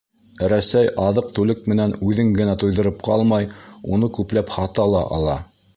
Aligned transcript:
Рәсәй 0.53 0.87
аҙыҡ-түлек 1.07 1.61
менән 1.73 1.93
үҙен 2.09 2.33
генә 2.41 2.57
туйҙырып 2.65 3.07
ҡалмай, 3.09 3.49
уны 3.97 4.15
күпләп 4.19 4.53
һата 4.57 4.93
ла 4.97 5.07
ала. 5.21 5.41